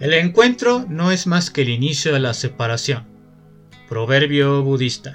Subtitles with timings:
[0.00, 3.04] El encuentro no es más que el inicio de la separación.
[3.86, 5.12] Proverbio budista.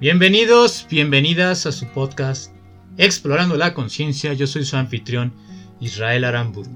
[0.00, 2.54] Bienvenidos, bienvenidas a su podcast
[2.96, 4.32] Explorando la Conciencia.
[4.32, 5.34] Yo soy su anfitrión
[5.78, 6.74] Israel Aramburu.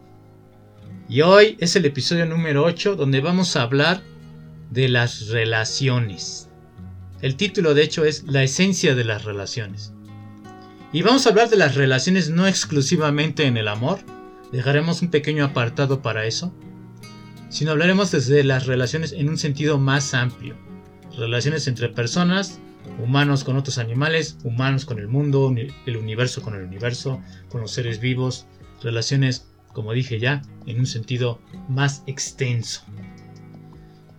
[1.08, 4.02] Y hoy es el episodio número 8 donde vamos a hablar
[4.68, 6.50] de las relaciones.
[7.22, 9.94] El título de hecho es La esencia de las relaciones.
[10.92, 14.00] Y vamos a hablar de las relaciones no exclusivamente en el amor.
[14.52, 16.54] Dejaremos un pequeño apartado para eso
[17.50, 20.56] sino hablaremos desde las relaciones en un sentido más amplio.
[21.18, 22.60] Relaciones entre personas,
[22.98, 25.52] humanos con otros animales, humanos con el mundo,
[25.86, 28.46] el universo con el universo, con los seres vivos,
[28.82, 32.82] relaciones, como dije ya, en un sentido más extenso.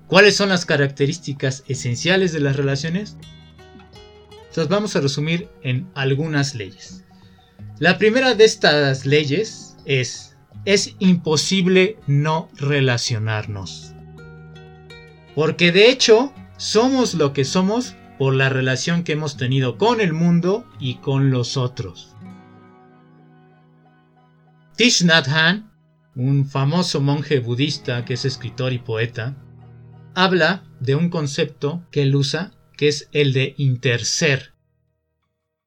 [0.07, 3.15] ¿Cuáles son las características esenciales de las relaciones?
[4.55, 7.05] Las vamos a resumir en algunas leyes.
[7.79, 10.30] La primera de estas leyes es
[10.65, 13.93] es imposible no relacionarnos.
[15.35, 20.13] Porque de hecho, somos lo que somos por la relación que hemos tenido con el
[20.13, 22.15] mundo y con los otros.
[24.75, 25.71] Thich Nhat Hanh,
[26.15, 29.35] un famoso monje budista que es escritor y poeta,
[30.13, 34.53] habla de un concepto que él usa que es el de interser.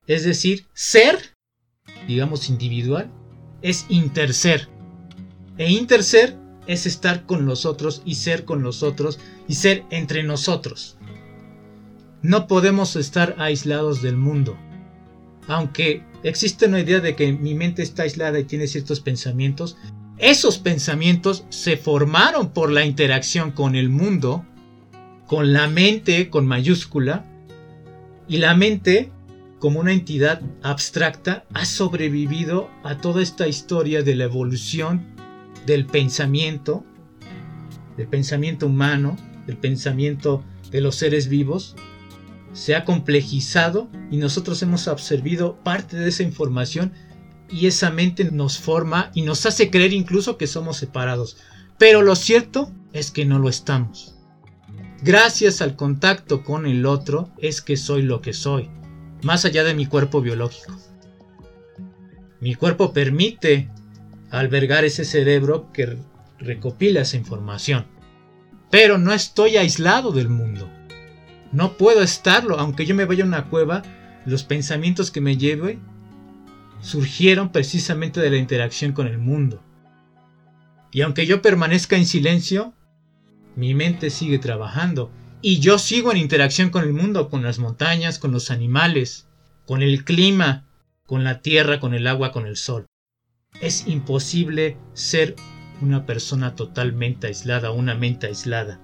[0.06, 1.34] Es decir, ser,
[2.06, 3.10] digamos individual,
[3.62, 4.68] es interser.
[5.56, 10.22] E interser es estar con los otros y ser con los otros y ser entre
[10.22, 10.96] nosotros.
[12.22, 14.56] No podemos estar aislados del mundo.
[15.46, 19.76] Aunque existe una idea de que mi mente está aislada y tiene ciertos pensamientos,
[20.18, 24.46] esos pensamientos se formaron por la interacción con el mundo,
[25.26, 27.26] con la mente con mayúscula,
[28.26, 29.12] y la mente,
[29.58, 35.13] como una entidad abstracta, ha sobrevivido a toda esta historia de la evolución
[35.66, 36.84] del pensamiento,
[37.96, 39.16] del pensamiento humano,
[39.46, 41.76] del pensamiento de los seres vivos,
[42.52, 46.92] se ha complejizado y nosotros hemos absorbido parte de esa información
[47.50, 51.36] y esa mente nos forma y nos hace creer incluso que somos separados.
[51.78, 54.16] Pero lo cierto es que no lo estamos.
[55.02, 58.70] Gracias al contacto con el otro es que soy lo que soy,
[59.22, 60.78] más allá de mi cuerpo biológico.
[62.40, 63.70] Mi cuerpo permite
[64.38, 65.96] albergar ese cerebro que
[66.38, 67.86] recopila esa información.
[68.70, 70.68] Pero no estoy aislado del mundo.
[71.52, 73.82] No puedo estarlo, aunque yo me vaya a una cueva,
[74.26, 75.78] los pensamientos que me lleve
[76.80, 79.62] surgieron precisamente de la interacción con el mundo.
[80.90, 82.74] Y aunque yo permanezca en silencio,
[83.56, 85.10] mi mente sigue trabajando.
[85.42, 89.28] Y yo sigo en interacción con el mundo, con las montañas, con los animales,
[89.66, 90.66] con el clima,
[91.06, 92.86] con la tierra, con el agua, con el sol.
[93.60, 95.36] Es imposible ser
[95.80, 98.80] una persona totalmente aislada, una mente aislada.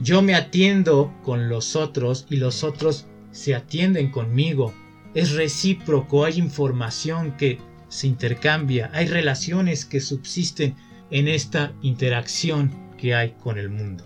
[0.00, 4.74] Yo me atiendo con los otros y los otros se atienden conmigo.
[5.14, 10.74] Es recíproco, hay información que se intercambia, hay relaciones que subsisten
[11.10, 14.04] en esta interacción que hay con el mundo.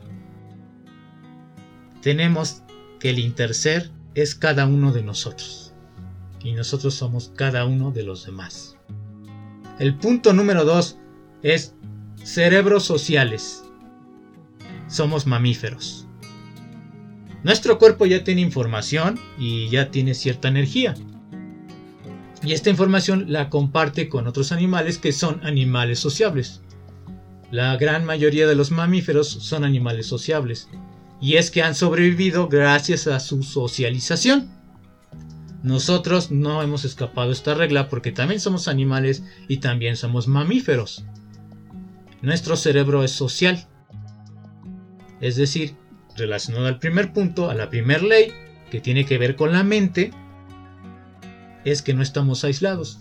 [2.03, 2.63] Tenemos
[2.99, 5.75] que el interser es cada uno de nosotros
[6.43, 8.77] y nosotros somos cada uno de los demás.
[9.79, 10.99] El punto número dos
[11.43, 11.75] es
[12.25, 13.63] cerebros sociales.
[14.89, 16.07] Somos mamíferos.
[17.43, 20.95] Nuestro cuerpo ya tiene información y ya tiene cierta energía.
[22.43, 26.63] Y esta información la comparte con otros animales que son animales sociables.
[27.51, 30.69] La gran mayoría de los mamíferos son animales sociables.
[31.21, 34.49] Y es que han sobrevivido gracias a su socialización.
[35.67, 41.05] Nosotros no hemos escapado esta regla porque también somos animales y también somos mamíferos.
[42.23, 43.67] Nuestro cerebro es social.
[45.21, 45.75] Es decir,
[46.17, 48.33] relacionado al primer punto, a la primera ley,
[48.71, 50.13] que tiene que ver con la mente,
[51.65, 53.01] es que no estamos aislados.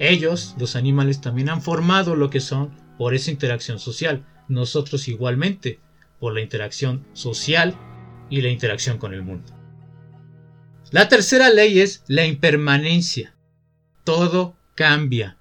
[0.00, 4.26] Ellos, los animales, también han formado lo que son por esa interacción social.
[4.48, 5.78] Nosotros igualmente,
[6.18, 7.76] por la interacción social
[8.28, 9.55] y la interacción con el mundo.
[10.92, 13.34] La tercera ley es la impermanencia.
[14.04, 15.36] Todo cambia.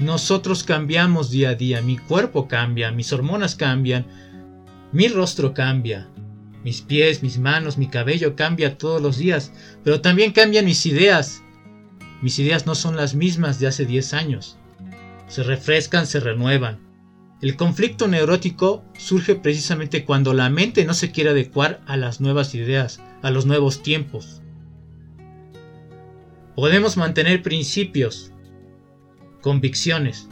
[0.00, 4.06] Nosotros cambiamos día a día, mi cuerpo cambia, mis hormonas cambian,
[4.90, 6.08] mi rostro cambia,
[6.64, 9.52] mis pies, mis manos, mi cabello cambia todos los días,
[9.84, 11.44] pero también cambian mis ideas.
[12.20, 14.56] Mis ideas no son las mismas de hace 10 años.
[15.28, 16.80] Se refrescan, se renuevan.
[17.40, 22.56] El conflicto neurótico surge precisamente cuando la mente no se quiere adecuar a las nuevas
[22.56, 24.42] ideas, a los nuevos tiempos.
[26.58, 28.32] Podemos mantener principios,
[29.42, 30.26] convicciones,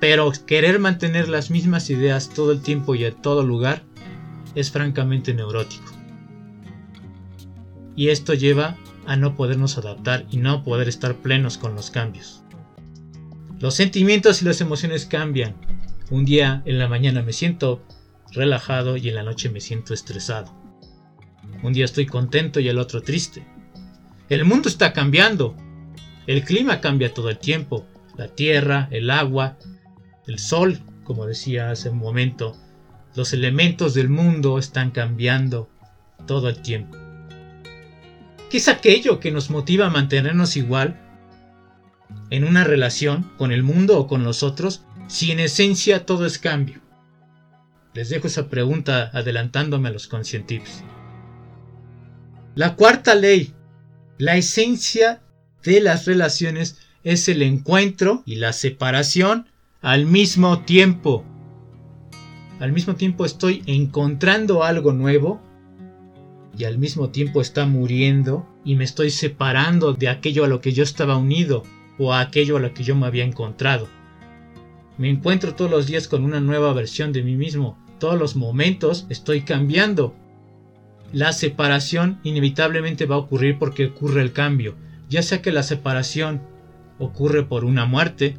[0.00, 3.82] Pero querer mantener las mismas ideas todo el tiempo y en todo lugar
[4.54, 5.92] es francamente neurótico.
[7.94, 12.42] Y esto lleva a no podernos adaptar y no poder estar plenos con los cambios.
[13.60, 15.56] Los sentimientos y las emociones cambian.
[16.10, 17.82] Un día en la mañana me siento
[18.32, 20.50] relajado y en la noche me siento estresado.
[21.62, 23.57] Un día estoy contento y el otro triste.
[24.28, 25.56] El mundo está cambiando.
[26.26, 27.86] El clima cambia todo el tiempo.
[28.16, 29.56] La tierra, el agua,
[30.26, 32.54] el sol, como decía hace un momento.
[33.14, 35.70] Los elementos del mundo están cambiando
[36.26, 36.98] todo el tiempo.
[38.50, 41.00] ¿Qué es aquello que nos motiva a mantenernos igual
[42.30, 46.38] en una relación con el mundo o con los otros si en esencia todo es
[46.38, 46.80] cambio?
[47.94, 50.84] Les dejo esa pregunta adelantándome a los conscientips.
[52.54, 53.54] La cuarta ley.
[54.18, 55.22] La esencia
[55.62, 59.46] de las relaciones es el encuentro y la separación
[59.80, 61.24] al mismo tiempo.
[62.58, 65.40] Al mismo tiempo estoy encontrando algo nuevo
[66.58, 70.72] y al mismo tiempo está muriendo y me estoy separando de aquello a lo que
[70.72, 71.62] yo estaba unido
[71.96, 73.86] o a aquello a lo que yo me había encontrado.
[74.96, 77.78] Me encuentro todos los días con una nueva versión de mí mismo.
[78.00, 80.16] Todos los momentos estoy cambiando.
[81.12, 84.76] La separación inevitablemente va a ocurrir porque ocurre el cambio.
[85.08, 86.42] Ya sea que la separación
[86.98, 88.36] ocurre por una muerte,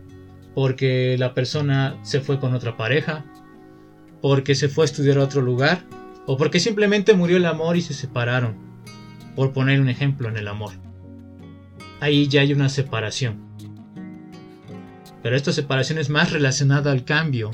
[0.53, 3.25] porque la persona se fue con otra pareja,
[4.21, 5.83] porque se fue a estudiar a otro lugar,
[6.27, 8.55] o porque simplemente murió el amor y se separaron,
[9.35, 10.73] por poner un ejemplo en el amor.
[12.01, 13.49] Ahí ya hay una separación.
[15.23, 17.51] Pero esta separación es más relacionada al cambio,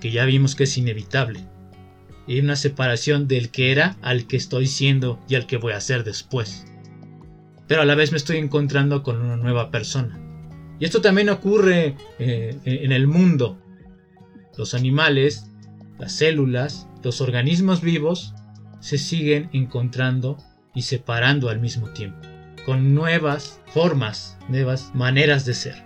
[0.00, 1.46] que ya vimos que es inevitable.
[2.26, 5.80] Y una separación del que era al que estoy siendo y al que voy a
[5.80, 6.64] ser después.
[7.66, 10.20] Pero a la vez me estoy encontrando con una nueva persona.
[10.78, 13.58] Y esto también ocurre eh, en el mundo.
[14.56, 15.50] Los animales,
[15.98, 18.34] las células, los organismos vivos
[18.80, 20.38] se siguen encontrando
[20.74, 22.18] y separando al mismo tiempo,
[22.66, 25.82] con nuevas formas, nuevas maneras de ser.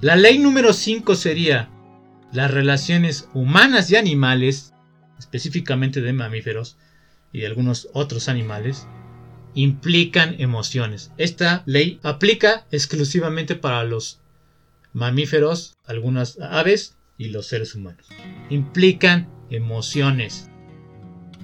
[0.00, 1.70] La ley número 5 sería
[2.32, 4.74] las relaciones humanas y animales,
[5.22, 6.76] específicamente de mamíferos
[7.32, 8.88] y de algunos otros animales,
[9.54, 11.12] implican emociones.
[11.16, 14.20] Esta ley aplica exclusivamente para los
[14.92, 18.08] mamíferos, algunas aves y los seres humanos.
[18.50, 20.50] Implican emociones.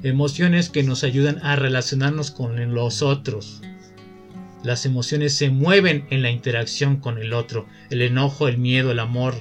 [0.03, 3.63] Emociones que nos ayudan a relacionarnos con los otros.
[4.65, 7.67] Las emociones se mueven en la interacción con el otro.
[7.91, 9.35] El enojo, el miedo, el amor,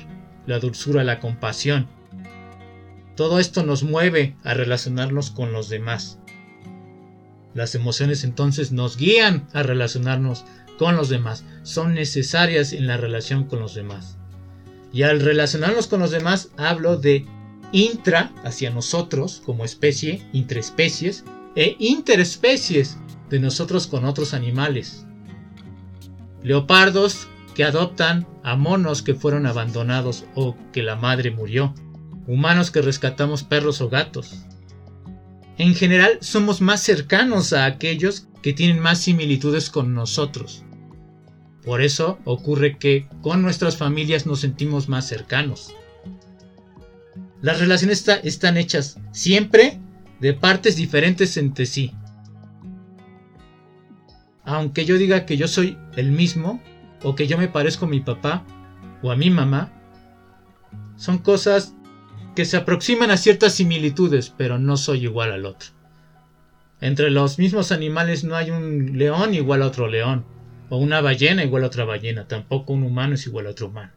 [0.45, 1.87] la dulzura, la compasión.
[3.17, 6.19] Todo esto nos mueve a relacionarnos con los demás.
[7.55, 10.45] Las emociones entonces nos guían a relacionarnos
[10.77, 11.43] con los demás.
[11.63, 14.17] Son necesarias en la relación con los demás.
[14.93, 17.25] Y al relacionarnos con los demás hablo de
[17.71, 22.99] intra hacia nosotros como especie, intraespecies, e interespecies
[23.31, 25.07] de nosotros con otros animales.
[26.43, 31.73] Leopardos que adoptan a monos que fueron abandonados o que la madre murió.
[32.27, 34.45] Humanos que rescatamos perros o gatos.
[35.57, 40.63] En general somos más cercanos a aquellos que tienen más similitudes con nosotros.
[41.63, 45.73] Por eso ocurre que con nuestras familias nos sentimos más cercanos.
[47.41, 49.79] Las relaciones están hechas siempre
[50.19, 51.93] de partes diferentes entre sí.
[54.43, 56.61] Aunque yo diga que yo soy el mismo,
[57.03, 58.45] o que yo me parezco a mi papá
[59.01, 59.71] o a mi mamá,
[60.95, 61.75] son cosas
[62.37, 65.71] que se aproximan a ciertas similitudes, pero no soy igual al otro.
[66.79, 70.23] Entre los mismos animales no hay un león igual a otro león,
[70.69, 73.91] o una ballena igual a otra ballena, tampoco un humano es igual a otro humano.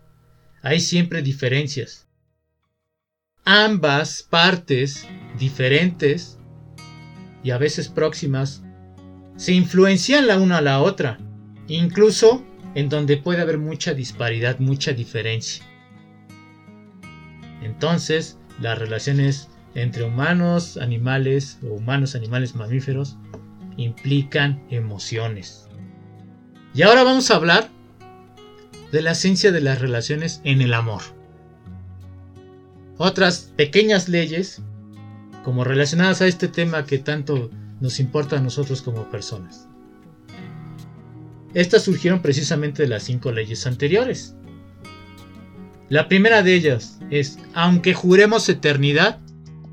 [0.63, 2.09] Hay siempre diferencias
[3.45, 5.07] ambas partes
[5.39, 6.39] diferentes
[7.43, 8.63] y a veces próximas
[9.37, 11.19] se influencian la una a la otra,
[11.69, 12.43] incluso
[12.75, 15.70] en donde puede haber mucha disparidad, mucha diferencia.
[17.71, 23.17] Entonces, las relaciones entre humanos, animales o humanos, animales, mamíferos
[23.77, 25.69] implican emociones.
[26.75, 27.69] Y ahora vamos a hablar
[28.93, 31.03] de la esencia de las relaciones en el amor
[33.03, 34.61] otras pequeñas leyes
[35.43, 37.51] como relacionadas a este tema que tanto
[37.81, 39.67] nos importa a nosotros como personas.
[41.55, 44.37] Estas surgieron precisamente de las cinco leyes anteriores.
[45.91, 49.19] La primera de ellas es, aunque juremos eternidad,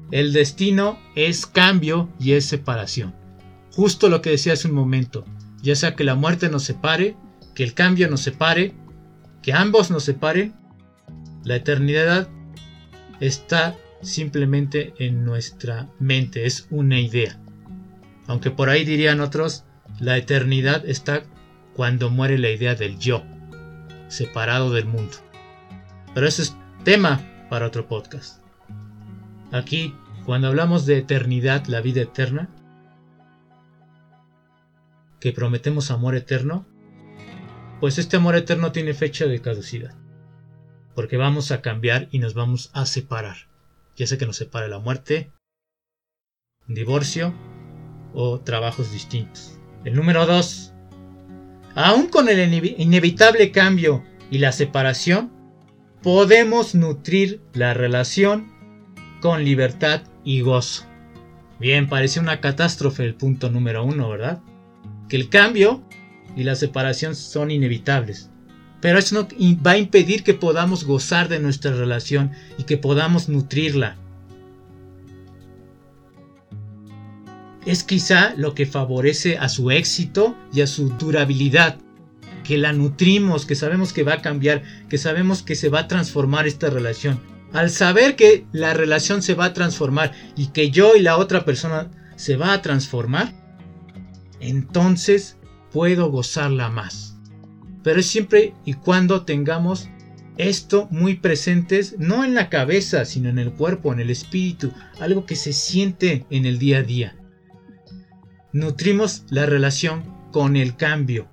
[0.10, 3.14] el destino es cambio y es separación.
[3.72, 5.26] Justo lo que decía hace un momento,
[5.62, 7.16] ya sea que la muerte nos separe,
[7.54, 8.74] que el cambio nos separe,
[9.44, 10.56] que ambos nos separen,
[11.44, 12.28] La eternidad
[13.20, 17.40] está simplemente en nuestra mente, es una idea.
[18.26, 19.66] Aunque por ahí dirían otros,
[20.00, 21.24] la eternidad está
[21.76, 23.24] cuando muere la idea del yo,
[24.08, 25.26] separado del mundo.
[26.18, 28.42] Pero ese es tema para otro podcast.
[29.52, 29.94] Aquí,
[30.26, 32.50] cuando hablamos de eternidad, la vida eterna,
[35.20, 36.66] que prometemos amor eterno,
[37.80, 39.94] pues este amor eterno tiene fecha de caducidad.
[40.96, 43.38] Porque vamos a cambiar y nos vamos a separar.
[43.96, 45.32] Ya sea que nos separe la muerte,
[46.66, 47.32] divorcio
[48.16, 49.60] o trabajos distintos.
[49.86, 50.74] El número 2.
[51.76, 55.37] Aún con el inevitable cambio y la separación,
[56.01, 58.51] podemos nutrir la relación
[59.22, 60.86] con libertad y gozo.
[61.60, 64.42] Bien, parece una catástrofe el punto número uno, ¿verdad?
[65.10, 65.84] Que el cambio
[66.36, 68.30] y la separación son inevitables.
[68.80, 69.27] Pero eso no
[69.66, 73.98] va a impedir que podamos gozar de nuestra relación y que podamos nutrirla.
[77.66, 81.80] Es quizá lo que favorece a su éxito y a su durabilidad.
[82.48, 85.88] Que la nutrimos, que sabemos que va a cambiar, que sabemos que se va a
[85.88, 87.20] transformar esta relación.
[87.51, 91.44] Al saber que la relación se va a transformar y que yo y la otra
[91.44, 93.34] persona se va a transformar,
[94.39, 95.38] entonces
[95.72, 97.18] puedo gozarla más.
[97.84, 99.89] Pero es siempre y cuando tengamos
[100.38, 105.25] esto muy presentes, no en la cabeza, sino en el cuerpo, en el espíritu, algo
[105.25, 107.18] que se siente en el día a día.
[108.54, 111.27] Nutrimos la relación con el cambio,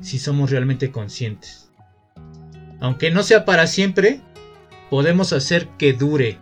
[0.00, 1.70] si somos realmente conscientes.
[2.80, 4.20] Aunque no sea para siempre,
[4.90, 6.38] podemos hacer que dure.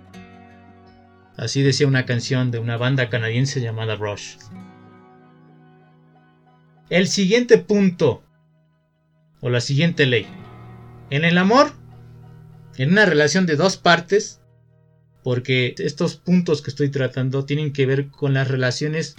[1.37, 4.37] Así decía una canción de una banda canadiense llamada Rush.
[6.89, 8.23] El siguiente punto
[9.41, 10.27] o la siguiente ley.
[11.11, 11.73] En el amor,
[12.77, 14.41] en una relación de dos partes,
[15.23, 19.17] porque estos puntos que estoy tratando tienen que ver con las relaciones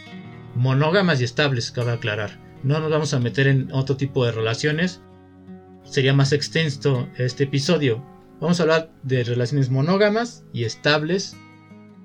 [0.55, 2.46] monógamas y estables, cabe aclarar.
[2.63, 5.01] No nos vamos a meter en otro tipo de relaciones.
[5.83, 8.03] Sería más extenso este episodio.
[8.39, 11.35] Vamos a hablar de relaciones monógamas y estables,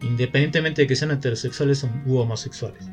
[0.02, 2.88] independientemente de que sean heterosexuales u homosexuales.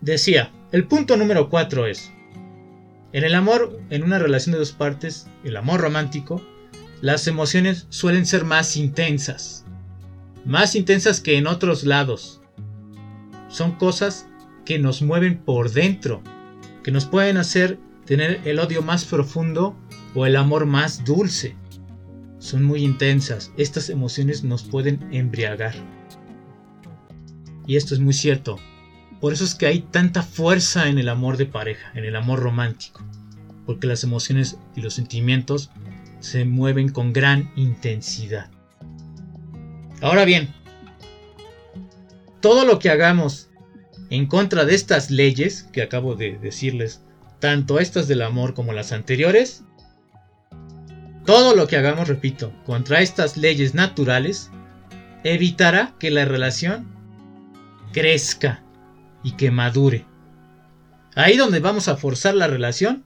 [0.00, 2.12] Decía, el punto número 4 es,
[3.12, 6.42] en el amor, en una relación de dos partes, el amor romántico,
[7.00, 9.64] las emociones suelen ser más intensas,
[10.44, 12.42] más intensas que en otros lados.
[13.48, 14.26] Son cosas
[14.64, 16.22] que nos mueven por dentro,
[16.82, 19.76] que nos pueden hacer tener el odio más profundo
[20.14, 21.56] o el amor más dulce.
[22.38, 23.52] Son muy intensas.
[23.56, 25.74] Estas emociones nos pueden embriagar.
[27.66, 28.58] Y esto es muy cierto.
[29.20, 32.40] Por eso es que hay tanta fuerza en el amor de pareja, en el amor
[32.40, 33.02] romántico.
[33.64, 35.70] Porque las emociones y los sentimientos
[36.20, 38.50] se mueven con gran intensidad.
[40.02, 40.52] Ahora bien,
[42.40, 43.48] todo lo que hagamos
[44.14, 47.02] en contra de estas leyes que acabo de decirles,
[47.40, 49.64] tanto estas del amor como las anteriores,
[51.26, 54.50] todo lo que hagamos, repito, contra estas leyes naturales,
[55.24, 56.86] evitará que la relación
[57.92, 58.62] crezca
[59.24, 60.06] y que madure.
[61.16, 63.04] Ahí donde vamos a forzar la relación,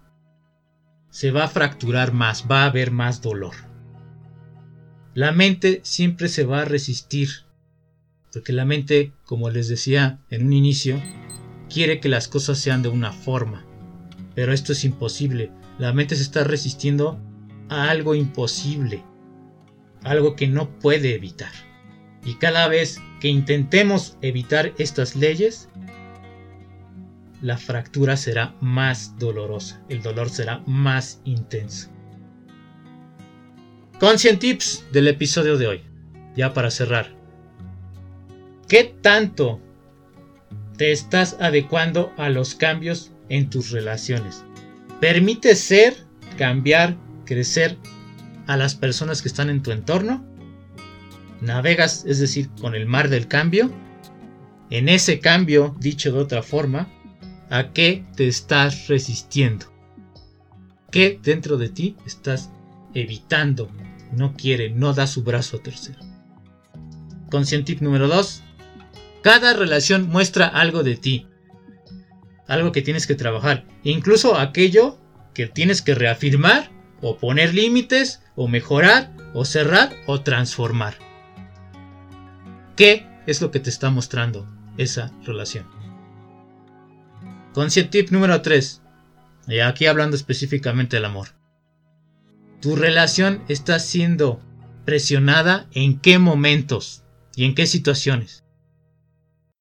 [1.11, 3.55] se va a fracturar más, va a haber más dolor.
[5.15, 7.47] La mente siempre se va a resistir,
[8.38, 11.02] porque la mente, como les decía en un inicio,
[11.68, 13.66] quiere que las cosas sean de una forma.
[14.37, 15.50] Pero esto es imposible.
[15.76, 17.18] La mente se está resistiendo
[17.68, 19.02] a algo imposible,
[20.04, 21.50] algo que no puede evitar.
[22.25, 25.68] Y cada vez que intentemos evitar estas leyes,
[27.42, 31.90] la fractura será más dolorosa, el dolor será más intenso.
[33.99, 35.80] Conscient Tips del episodio de hoy,
[36.37, 37.18] ya para cerrar.
[38.69, 39.61] ¿Qué tanto
[40.77, 44.45] te estás adecuando a los cambios en tus relaciones?
[45.01, 45.97] ¿Permite ser,
[46.37, 47.77] cambiar crecer
[48.49, 50.25] a las personas que están en tu entorno.
[51.41, 53.71] Navegas, es decir, con el mar del cambio.
[54.71, 56.89] En ese cambio, dicho de otra forma,
[57.51, 59.67] ¿a qué te estás resistiendo?
[60.91, 62.51] ¿Qué dentro de ti estás
[62.95, 63.71] evitando?
[64.13, 66.01] No quiere, no da su brazo a tercero.
[67.31, 68.43] Conscientip número 2.
[69.23, 71.27] Cada relación muestra algo de ti.
[72.47, 73.67] Algo que tienes que trabajar.
[73.85, 74.99] incluso aquello
[75.35, 76.71] que tienes que reafirmar
[77.01, 80.99] o poner límites, o mejorar, o cerrar, o transformar.
[82.77, 85.67] ¿Qué es lo que te está mostrando esa relación?
[87.55, 88.83] Conscient tip número 3.
[89.49, 91.29] Y aquí hablando específicamente del amor.
[92.61, 94.41] tu relación está siendo
[94.85, 97.05] presionada en qué momentos
[97.37, 98.45] y en qué situaciones.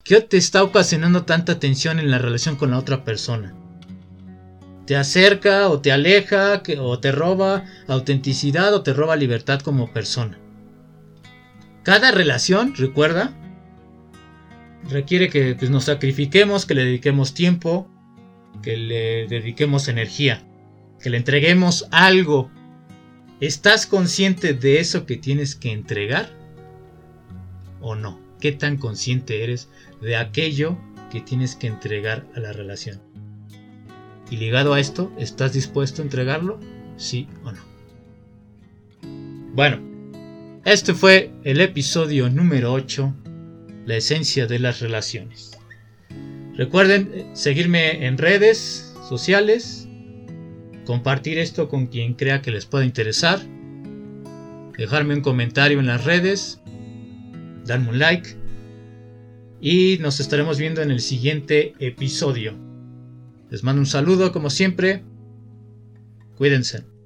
[0.07, 3.53] ¿Qué te está ocasionando tanta tensión en la relación con la otra persona?
[4.85, 10.39] ¿Te acerca o te aleja o te roba autenticidad o te roba libertad como persona?
[11.83, 13.33] Cada relación, recuerda,
[14.89, 17.91] requiere que pues, nos sacrifiquemos, que le dediquemos tiempo,
[18.63, 20.41] que le dediquemos energía,
[21.01, 22.49] que le entreguemos algo.
[23.41, 26.29] ¿Estás consciente de eso que tienes que entregar?
[27.81, 28.25] ¿O no?
[28.39, 29.69] ¿Qué tan consciente eres
[30.01, 30.77] de aquello
[31.11, 33.01] que tienes que entregar a la relación?
[34.29, 36.59] Y ligado a esto, ¿estás dispuesto a entregarlo?
[36.97, 37.61] ¿Sí o no?
[39.53, 39.79] Bueno,
[40.65, 43.13] este fue el episodio número 8
[43.87, 45.57] la esencia de las relaciones.
[46.55, 49.87] Recuerden eh, seguirme en redes sociales,
[50.85, 53.39] compartir esto con quien crea que les pueda interesar,
[54.77, 56.59] dejarme un comentario en las redes,
[57.65, 58.36] darme un like
[59.61, 62.53] y nos estaremos viendo en el siguiente episodio.
[63.49, 65.03] Les mando un saludo como siempre.
[66.35, 66.96] Cuídense.